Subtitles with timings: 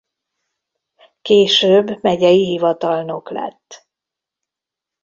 [1.21, 3.87] Később megyei hivatalnok lett.